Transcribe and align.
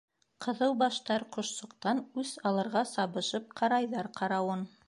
Ҡыҙыу 0.45 0.71
баштар 0.79 1.25
ҡошсоҡтан 1.37 2.01
үс 2.23 2.33
алырға 2.53 2.85
сабышып 2.97 3.57
ҡарайҙар 3.63 4.15
ҡа-рауын. 4.21 4.71